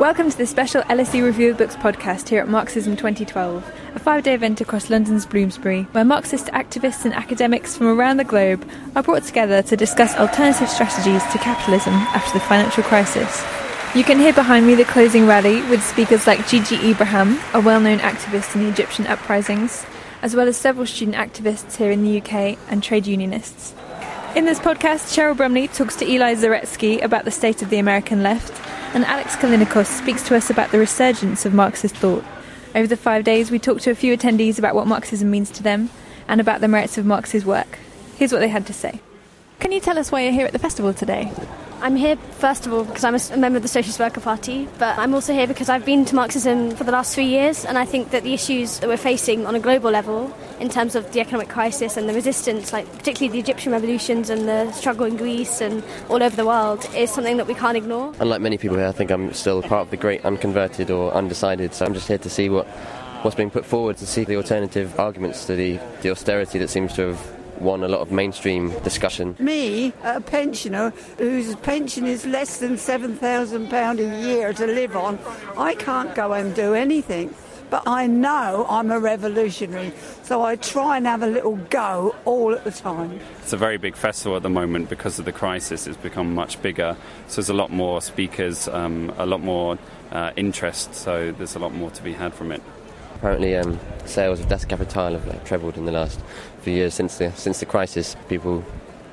[0.00, 4.24] Welcome to the special LSE Review of Books podcast here at Marxism 2012, a five
[4.24, 8.66] day event across London's Bloomsbury, where Marxist activists and academics from around the globe
[8.96, 13.44] are brought together to discuss alternative strategies to capitalism after the financial crisis.
[13.94, 17.78] You can hear behind me the closing rally with speakers like Gigi Ibrahim, a well
[17.78, 19.84] known activist in the Egyptian uprisings,
[20.22, 23.74] as well as several student activists here in the UK and trade unionists.
[24.34, 28.22] In this podcast, Cheryl Brumley talks to Eli Zaretsky about the state of the American
[28.22, 28.56] left,
[28.92, 32.24] and Alex Callinicos speaks to us about the resurgence of Marxist thought.
[32.74, 35.62] Over the five days, we talked to a few attendees about what Marxism means to
[35.62, 35.90] them
[36.26, 37.78] and about the merits of Marx's work.
[38.16, 39.00] Here's what they had to say.
[39.58, 41.32] Can you tell us why you're here at the festival today?
[41.82, 44.98] I'm here, first of all, because I'm a member of the Socialist Worker Party, but
[44.98, 47.86] I'm also here because I've been to Marxism for the last three years, and I
[47.86, 50.30] think that the issues that we're facing on a global level,
[50.60, 54.46] in terms of the economic crisis and the resistance, like particularly the Egyptian revolutions and
[54.46, 58.12] the struggle in Greece and all over the world, is something that we can't ignore.
[58.20, 61.72] Unlike many people here, I think I'm still part of the great unconverted or undecided,
[61.72, 62.66] so I'm just here to see what
[63.22, 66.94] what's being put forward, to see the alternative arguments to the, the austerity that seems
[66.94, 69.36] to have won a lot of mainstream discussion.
[69.38, 75.18] Me, a pensioner whose pension is less than £7,000 a year to live on,
[75.56, 77.34] I can't go and do anything.
[77.70, 79.92] But I know I'm a revolutionary,
[80.24, 83.20] so I try and have a little go all at the time.
[83.42, 85.86] It's a very big festival at the moment because of the crisis.
[85.86, 86.96] It's become much bigger,
[87.28, 89.78] so there's a lot more speakers, um, a lot more
[90.10, 92.60] uh, interest, so there's a lot more to be had from it.
[93.20, 96.18] Apparently, um, sales of Das Kapital have like, trebled in the last
[96.62, 98.16] few years since the since the crisis.
[98.30, 98.64] People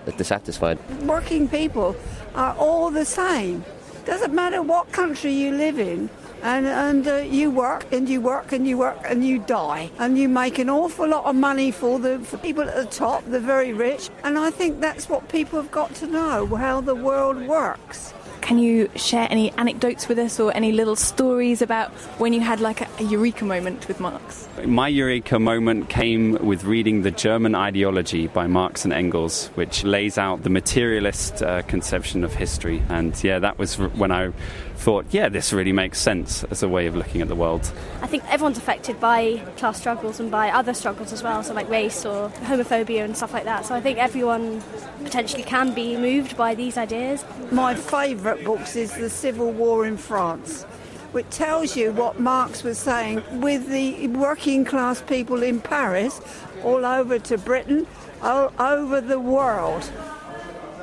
[0.06, 0.80] are dissatisfied.
[1.02, 1.94] Working people
[2.34, 3.66] are all the same.
[4.06, 6.10] Doesn't matter what country you live in.
[6.42, 10.18] And, and uh, you work and you work and you work and you die and
[10.18, 13.42] you make an awful lot of money for the for people at the top, the
[13.42, 14.10] very rich.
[14.24, 18.14] And I think that's what people have got to know how the world works.
[18.48, 22.62] Can you share any anecdotes with us or any little stories about when you had
[22.62, 24.48] like a, a, eureka moment with Marx?
[24.66, 30.18] My eureka moment came with reading The German Ideology by Marx and Engels, which lays
[30.18, 32.82] out the materialist uh, conception of history.
[32.88, 34.32] And yeah, that was when I
[34.78, 37.72] thought, yeah, this really makes sense as a way of looking at the world.
[38.02, 41.68] I think everyone's affected by class struggles and by other struggles as well, so like
[41.70, 43.66] race or homophobia and stuff like that.
[43.66, 44.62] So I think everyone
[45.04, 47.26] potentially can be moved by these ideas.
[47.52, 50.64] My favourite books is The Civil War in France.
[51.12, 56.22] Which tells you what Marx was saying with the working class people in Paris,
[56.64, 57.88] all over to Britain,
[58.22, 59.90] all over the world.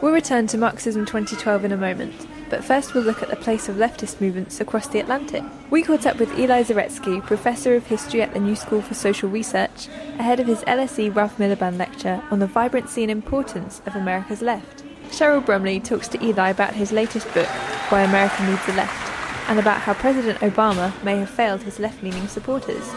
[0.03, 3.69] We'll return to Marxism 2012 in a moment but first we'll look at the place
[3.69, 5.43] of leftist movements across the Atlantic.
[5.71, 9.29] We caught up with Eli Zaretsky, Professor of History at the New School for Social
[9.29, 9.89] Research,
[10.21, 14.85] ahead of his LSE Ralph Miliband lecture on the vibrancy and importance of America's left.
[15.09, 17.49] Cheryl Brumley talks to Eli about his latest book,
[17.89, 22.05] Why America Needs a Left, and about how President Obama may have failed his left
[22.05, 22.89] leaning supporters.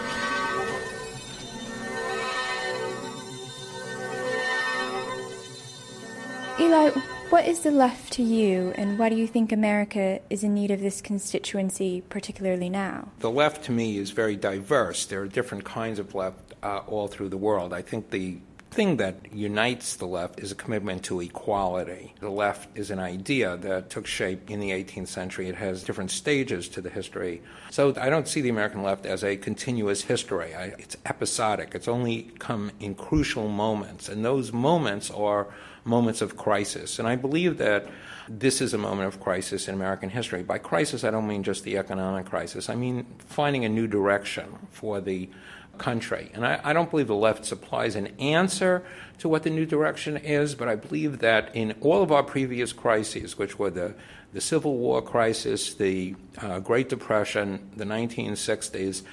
[7.30, 10.72] What is the left to you, and why do you think America is in need
[10.72, 13.10] of this constituency, particularly now?
[13.20, 15.06] The left to me is very diverse.
[15.06, 17.74] There are different kinds of left uh, all through the world.
[17.74, 18.38] I think the
[18.78, 22.14] thing that unites the left is a commitment to equality.
[22.20, 25.50] The left is an idea that took shape in the 18th century.
[25.50, 27.42] It has different stages to the history.
[27.72, 30.54] So I don't see the American left as a continuous history.
[30.54, 31.72] I, it's episodic.
[31.74, 35.48] It's only come in crucial moments, and those moments are
[35.84, 37.00] moments of crisis.
[37.00, 37.88] And I believe that
[38.30, 40.44] this is a moment of crisis in American history.
[40.44, 44.60] By crisis, I don't mean just the economic crisis, I mean finding a new direction
[44.70, 45.30] for the
[45.78, 46.32] country.
[46.34, 48.84] And I, I, don't believe the left supplies an answer
[49.20, 52.74] to what the new direction is, but I believe that in all of our previous
[52.74, 53.94] crises, which were the,
[54.34, 59.04] the Civil War crisis, the uh, Great Depression, the 1960s,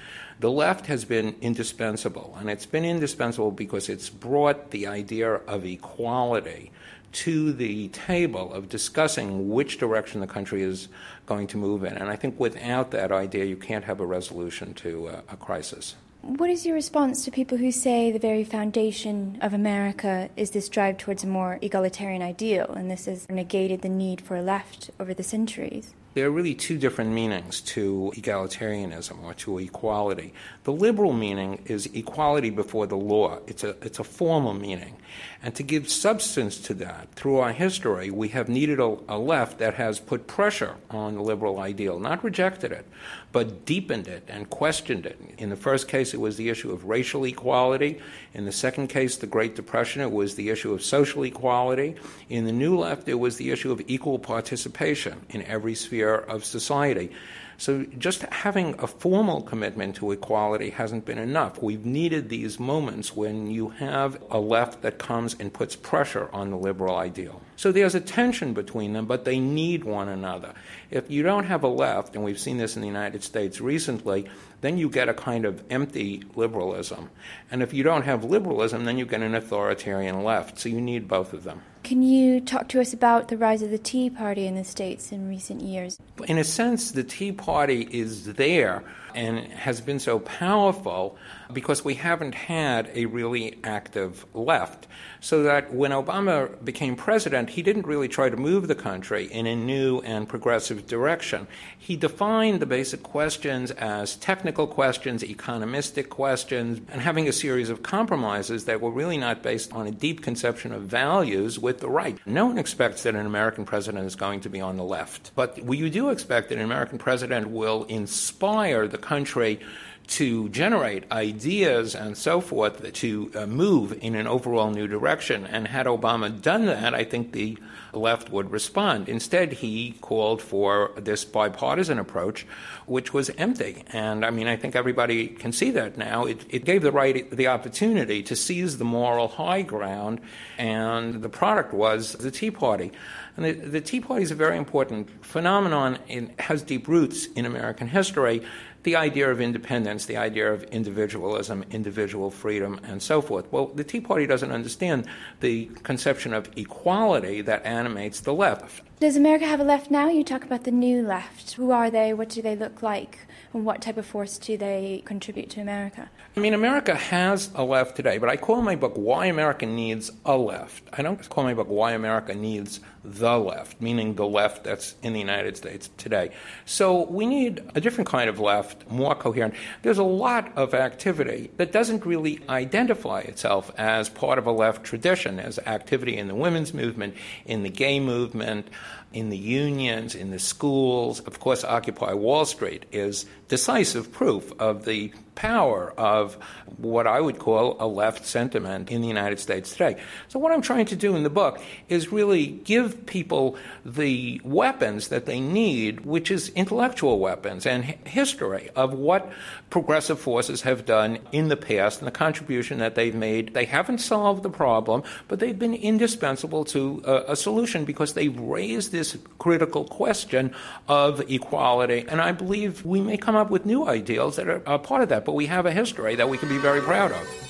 [0.41, 5.65] the left has been indispensable, and it's been indispensable because it's brought the idea of
[5.65, 6.73] equality
[7.13, 10.89] to the table of discussing which direction the country is
[11.27, 11.97] going to move in.
[11.97, 15.95] And I think without that idea, you can't have a resolution to a crisis.
[16.27, 20.71] What is your response to people who say the very foundation of America is this
[20.71, 24.91] drive towards a more egalitarian ideal, and this has negated the need for a left
[24.99, 25.93] over the centuries?
[26.15, 30.33] There are really two different meanings to egalitarianism or to equality.
[30.63, 33.41] The liberal meaning is equality before the law.
[33.49, 34.95] It's a, it's a formal meaning.
[35.43, 39.59] And to give substance to that, through our history, we have needed a, a left
[39.59, 42.87] that has put pressure on the liberal ideal, not rejected it,
[43.33, 45.19] but deepened it and questioned it.
[45.37, 48.01] In the first it was the issue of racial equality.
[48.33, 51.97] In the second case, the Great Depression, it was the issue of social equality.
[52.31, 56.45] In the New Left, it was the issue of equal participation in every sphere of
[56.45, 57.11] society.
[57.59, 61.63] So just having a formal commitment to equality hasn't been enough.
[61.63, 66.51] We've needed these moments when you have a left that comes and puts pressure on
[66.51, 67.41] the liberal ideal.
[67.57, 70.55] So there's a tension between them, but they need one another.
[70.91, 74.29] If you don't have a left, and we've seen this in the United States recently,
[74.61, 77.11] then you get a kind of empty liberalism.
[77.51, 80.59] And if you don't have liberalism, then you get an authoritarian left.
[80.59, 81.63] So you need both of them.
[81.85, 85.13] Can you talk to us about the rise of the Tea Party in the States
[85.13, 85.99] in recent years?
[86.27, 88.83] In a sense, the Tea Party is there
[89.15, 91.17] and has been so powerful
[91.53, 94.87] because we haven't had a really active left.
[95.21, 99.47] So that when Obama became president, he didn't really try to move the country in
[99.47, 101.47] a new and progressive direction.
[101.79, 107.83] He defined the basic questions as technical questions, economistic questions, and having a series of
[107.83, 112.19] compromises that were really not based on a deep conception of values with the right.
[112.27, 115.33] No one expects that an American president is going to be on the left.
[115.35, 119.61] But you do expect that an American president will inspire the country
[120.07, 125.47] to generate ideas and so forth to uh, move in an overall new direction.
[125.47, 127.57] And had Obama done that, I think the
[127.93, 129.09] left would respond.
[129.09, 132.47] Instead, he called for this bipartisan approach,
[132.87, 133.85] which was empty.
[133.93, 136.25] And I mean, I think everybody can see that now.
[136.25, 140.21] It, it gave the right the opportunity to seize the moral high ground,
[140.59, 142.93] and the product was the Tea Party.
[143.37, 145.99] And the, the Tea Party is a very important phenomenon.
[146.09, 148.43] It has deep roots in American history
[148.85, 153.51] the idea of independence, the idea of individualism, individual freedom, and so forth.
[153.51, 155.07] Well, the Tea Party doesn't understand
[155.41, 158.83] the conception of equality that animates the left.
[159.05, 160.09] Does America have a left now?
[160.09, 161.53] You talk about the new left.
[161.53, 162.15] Who are they?
[162.15, 163.19] What do they look like?
[163.53, 166.09] And what type of force do they contribute to America?
[166.35, 170.11] I mean, America has a left today, but I call my book Why America Needs
[170.25, 170.89] a Left.
[170.95, 175.13] I don't call my book Why America Needs the Left, meaning the left that's in
[175.13, 176.31] the United States today.
[176.65, 179.55] So we need a different kind of left, more coherent.
[179.83, 184.83] There's a lot of activity that doesn't really identify itself as part of a left
[184.85, 187.15] tradition, as activity in the women's movement,
[187.45, 188.69] in the gay movement,
[189.13, 191.21] in the unions, in the schools.
[191.21, 196.35] Of course, Occupy Wall Street is decisive proof of the power of
[196.77, 200.01] what I would call a left sentiment in the United States today.
[200.29, 205.09] So, what I'm trying to do in the book is really give people the weapons
[205.09, 209.31] that they need, which is intellectual weapons and history of what
[209.71, 213.55] progressive forces have done in the past and the contribution that they've made.
[213.55, 218.39] They haven't solved the problem, but they've been indispensable to a, a solution because they've
[218.39, 220.55] raised this critical question
[220.89, 222.05] of equality.
[222.09, 225.09] And I believe we may come up with new ideals that are, are part of
[225.09, 227.45] that but we have a history that we can be very proud of.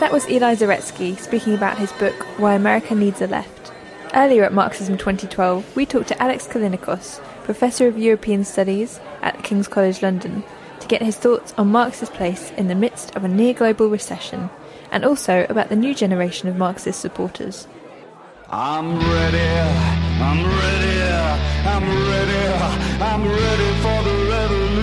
[0.00, 3.72] That was Eli Zaretsky speaking about his book, Why America Needs a Left.
[4.14, 9.66] Earlier at Marxism 2012, we talked to Alex Callinicos, Professor of European Studies at King's
[9.66, 10.44] College London,
[10.78, 14.50] to get his thoughts on Marx's place in the midst of a near global recession,
[14.92, 17.66] and also about the new generation of Marxist supporters.
[18.48, 19.38] I'm ready,
[20.20, 21.17] I'm ready,
[21.64, 22.44] I'm ready,
[23.02, 24.78] I'm ready for the revolution.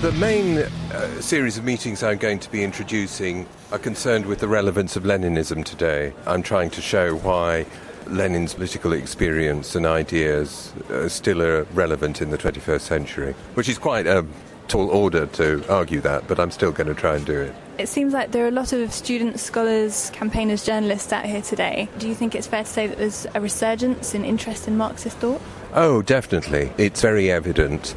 [0.00, 4.48] The main uh, series of meetings I'm going to be introducing are concerned with the
[4.48, 6.14] relevance of Leninism today.
[6.26, 7.66] I'm trying to show why
[8.06, 13.78] Lenin's political experience and ideas uh, still are relevant in the 21st century, which is
[13.78, 14.24] quite a
[14.70, 17.54] tall order to argue that, but I'm still going to try and do it.
[17.76, 21.88] It seems like there are a lot of students, scholars, campaigners, journalists out here today.
[21.98, 25.18] Do you think it's fair to say that there's a resurgence in interest in Marxist
[25.18, 25.42] thought?
[25.74, 26.72] Oh, definitely.
[26.78, 27.94] It's very evident.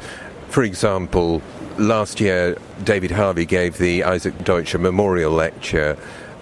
[0.48, 1.42] For example,
[1.78, 5.96] last year David Harvey gave the Isaac Deutscher Memorial Lecture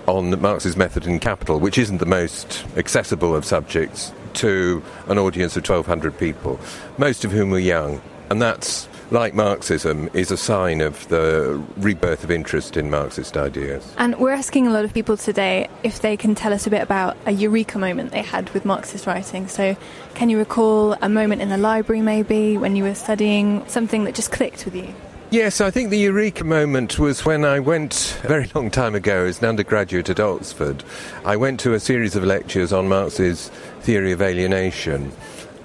[0.07, 5.57] on Marx's method in capital, which isn't the most accessible of subjects, to an audience
[5.57, 6.59] of 1,200 people,
[6.97, 8.01] most of whom were young.
[8.31, 13.95] And that's like Marxism, is a sign of the rebirth of interest in Marxist ideas.
[13.99, 16.83] And we're asking a lot of people today if they can tell us a bit
[16.83, 19.47] about a eureka moment they had with Marxist writing.
[19.49, 19.77] So,
[20.15, 24.15] can you recall a moment in the library, maybe, when you were studying, something that
[24.15, 24.95] just clicked with you?
[25.31, 29.25] Yes, I think the eureka moment was when I went a very long time ago
[29.25, 30.85] as an undergraduate at Oxford.
[31.25, 33.49] I went to a series of lectures on Marx's
[33.81, 35.11] theory of alienation.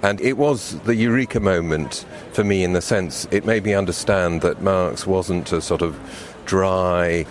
[0.02, 4.42] And it was the eureka moment for me in the sense it made me understand
[4.42, 5.98] that Marx wasn't a sort of
[6.44, 7.26] dry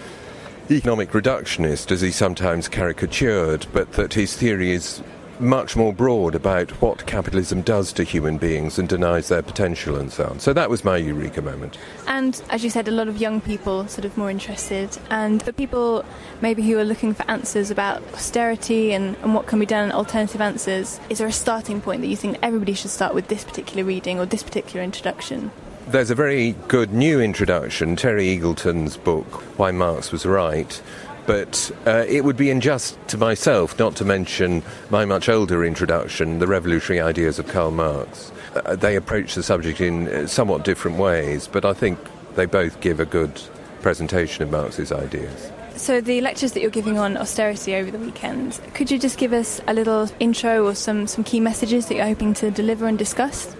[0.69, 5.01] economic reductionist as he sometimes caricatured, but that his theory is
[5.39, 10.11] much more broad about what capitalism does to human beings and denies their potential and
[10.11, 10.39] so on.
[10.39, 11.77] So that was my eureka moment.
[12.07, 14.97] And as you said, a lot of young people sort of more interested.
[15.09, 16.05] And for people
[16.41, 20.41] maybe who are looking for answers about austerity and, and what can be done, alternative
[20.41, 23.83] answers, is there a starting point that you think everybody should start with this particular
[23.83, 25.51] reading or this particular introduction?
[25.87, 29.25] There's a very good new introduction, Terry Eagleton's book,
[29.57, 30.81] Why Marx Was Right.
[31.27, 36.39] But uh, it would be unjust to myself not to mention my much older introduction,
[36.39, 38.31] The Revolutionary Ideas of Karl Marx.
[38.55, 41.99] Uh, they approach the subject in uh, somewhat different ways, but I think
[42.35, 43.41] they both give a good
[43.81, 45.51] presentation of Marx's ideas.
[45.75, 49.33] So, the lectures that you're giving on austerity over the weekend, could you just give
[49.33, 52.97] us a little intro or some, some key messages that you're hoping to deliver and
[52.97, 53.53] discuss?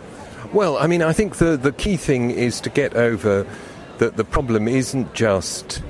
[0.53, 3.45] Well, I mean, I think the, the key thing is to get over
[3.97, 5.83] that the problem isn't just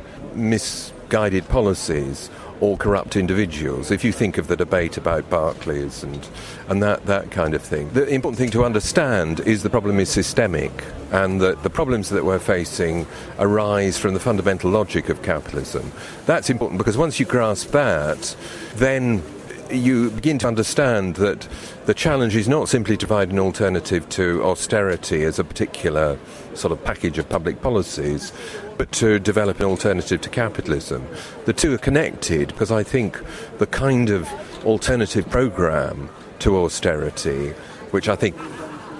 [1.07, 3.91] misguided policies or corrupt individuals.
[3.91, 6.27] If you think of the debate about Barclays and,
[6.67, 10.09] and that, that kind of thing, the important thing to understand is the problem is
[10.09, 10.71] systemic
[11.11, 13.07] and that the problems that we're facing
[13.39, 15.93] arise from the fundamental logic of capitalism.
[16.25, 18.35] That's important because once you grasp that,
[18.75, 19.23] then
[19.71, 21.47] you begin to understand that
[21.85, 26.17] the challenge is not simply to provide an alternative to austerity as a particular
[26.53, 28.31] sort of package of public policies,
[28.77, 31.05] but to develop an alternative to capitalism.
[31.45, 33.21] The two are connected because I think
[33.57, 34.27] the kind of
[34.65, 36.09] alternative program
[36.39, 37.49] to austerity,
[37.91, 38.35] which I think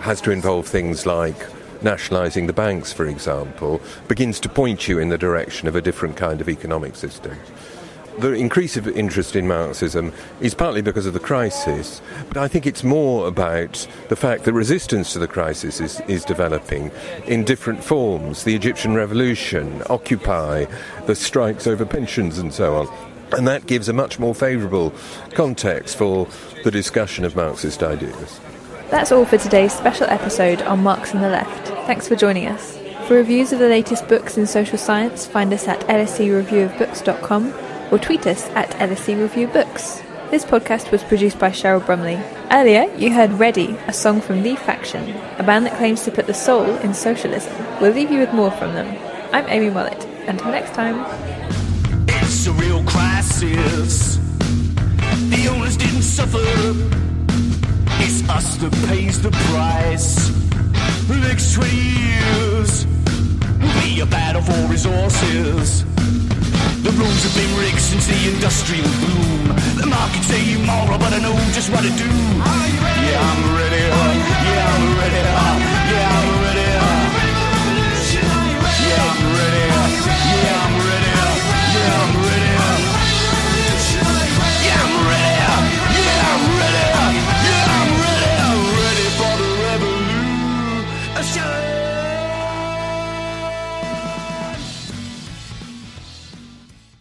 [0.02, 1.38] has to involve things like
[1.82, 6.18] nationalising the banks, for example, begins to point you in the direction of a different
[6.18, 7.38] kind of economic system
[8.20, 12.66] the increase of interest in Marxism is partly because of the crisis, but I think
[12.66, 16.92] it's more about the fact that resistance to the crisis is, is developing
[17.26, 18.44] in different forms.
[18.44, 20.66] The Egyptian revolution, Occupy,
[21.06, 22.88] the strikes over pensions, and so on.
[23.34, 24.94] And that gives a much more favourable
[25.36, 26.28] context for
[26.64, 28.40] the discussion of Marxist ideas.
[28.90, 31.68] That's all for today's special episode on Marx and the Left.
[31.86, 32.78] Thanks for joining us.
[33.08, 38.27] For reviews of the latest books in social science, find us at lsereviewofbooks.com or tweet
[38.27, 40.01] us at LSE Review Books.
[40.29, 42.22] This podcast was produced by Cheryl Brumley.
[42.51, 46.27] Earlier, you heard Ready, a song from The Faction, a band that claims to put
[46.27, 47.53] the soul in socialism.
[47.79, 48.88] We'll leave you with more from them.
[49.32, 50.06] I'm Amy Mollett.
[50.27, 51.06] Until next time.
[52.10, 54.17] It's a real crisis.
[54.17, 56.39] The owners didn't suffer.
[58.03, 60.29] It's us that pays the price.
[61.08, 62.86] The next 20 years
[63.62, 65.86] will be a battle for resources.
[66.88, 69.48] The rules have been rigged since the industrial boom.
[69.75, 72.87] The market say immoral, but I know just what to do.